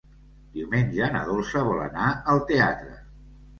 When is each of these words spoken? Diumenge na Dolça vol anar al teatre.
Diumenge 0.55 1.09
na 1.17 1.21
Dolça 1.27 1.63
vol 1.69 1.83
anar 1.85 2.09
al 2.35 2.43
teatre. 2.51 2.99